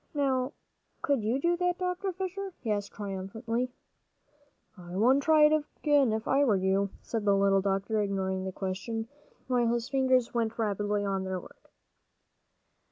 Now 0.15 0.53
could 1.03 1.21
you 1.23 1.39
do 1.39 1.55
that, 1.57 1.77
Dr. 1.77 2.11
Fisher?" 2.11 2.53
he 2.61 2.71
asked 2.71 2.91
triumphantly. 2.91 3.69
"I 4.75 4.95
wouldn't 4.97 5.21
try 5.21 5.43
it 5.43 5.53
again, 5.77 6.11
if 6.11 6.27
I 6.27 6.43
were 6.43 6.55
you," 6.55 6.89
said 7.03 7.23
the 7.23 7.35
little 7.35 7.61
doctor, 7.61 8.01
ignoring 8.01 8.43
the 8.43 8.51
question, 8.51 9.07
while 9.45 9.67
his 9.67 9.89
fingers 9.89 10.33
went 10.33 10.57
rapidly 10.57 11.05
on 11.05 11.23
their 11.23 11.39
work. 11.39 11.69